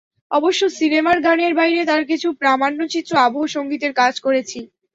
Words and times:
অবশ্য 0.31 0.61
সিনেমার 0.77 1.17
গানের 1.21 1.53
বাইরে 1.55 1.81
তাঁর 1.85 2.03
কিছু 2.05 2.27
প্রামাণ্যচিত্রে 2.41 3.15
আবহ 3.19 3.43
সংগীতের 3.55 3.93
কাজ 4.01 4.13
করেছি। 4.25 4.59